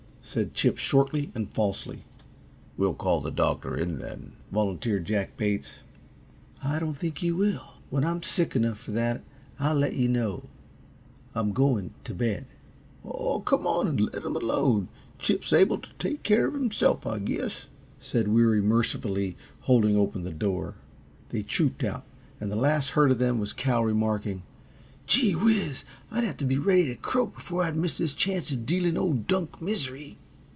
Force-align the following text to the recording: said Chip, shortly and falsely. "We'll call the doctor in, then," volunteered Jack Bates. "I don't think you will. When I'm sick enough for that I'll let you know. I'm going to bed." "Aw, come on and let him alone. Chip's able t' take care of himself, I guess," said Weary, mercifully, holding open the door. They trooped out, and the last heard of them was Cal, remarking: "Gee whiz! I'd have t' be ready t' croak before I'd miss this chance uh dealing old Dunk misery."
said 0.23 0.53
Chip, 0.53 0.77
shortly 0.77 1.29
and 1.33 1.51
falsely. 1.53 2.05
"We'll 2.77 2.93
call 2.93 3.19
the 3.19 3.31
doctor 3.31 3.75
in, 3.75 3.97
then," 3.97 4.33
volunteered 4.51 5.03
Jack 5.03 5.35
Bates. 5.35 5.79
"I 6.63 6.79
don't 6.79 6.97
think 6.97 7.21
you 7.23 7.35
will. 7.35 7.73
When 7.89 8.05
I'm 8.05 8.23
sick 8.23 8.55
enough 8.55 8.77
for 8.79 8.91
that 8.91 9.23
I'll 9.59 9.75
let 9.75 9.93
you 9.93 10.07
know. 10.07 10.43
I'm 11.33 11.51
going 11.53 11.95
to 12.05 12.13
bed." 12.13 12.45
"Aw, 13.03 13.39
come 13.39 13.65
on 13.67 13.87
and 13.87 13.99
let 13.99 14.23
him 14.23 14.35
alone. 14.35 14.87
Chip's 15.17 15.51
able 15.51 15.79
t' 15.79 15.89
take 15.97 16.21
care 16.23 16.45
of 16.47 16.53
himself, 16.53 17.05
I 17.05 17.17
guess," 17.19 17.65
said 17.99 18.27
Weary, 18.29 18.61
mercifully, 18.61 19.35
holding 19.61 19.97
open 19.97 20.23
the 20.23 20.31
door. 20.31 20.75
They 21.29 21.41
trooped 21.41 21.83
out, 21.83 22.05
and 22.39 22.51
the 22.51 22.55
last 22.55 22.91
heard 22.91 23.11
of 23.11 23.17
them 23.19 23.39
was 23.39 23.53
Cal, 23.53 23.83
remarking: 23.83 24.43
"Gee 25.07 25.35
whiz! 25.35 25.83
I'd 26.09 26.23
have 26.23 26.37
t' 26.37 26.45
be 26.45 26.57
ready 26.57 26.85
t' 26.85 26.95
croak 26.95 27.33
before 27.35 27.63
I'd 27.63 27.75
miss 27.75 27.97
this 27.97 28.13
chance 28.13 28.49
uh 28.49 28.55
dealing 28.63 28.95
old 28.95 29.27
Dunk 29.27 29.61
misery." 29.61 30.17